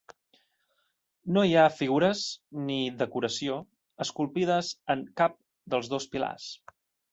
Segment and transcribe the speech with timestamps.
[1.35, 2.23] No hi ha figures
[2.71, 3.59] ni decoració
[4.07, 5.39] esculpides en cap
[5.75, 6.51] dels dos pilars.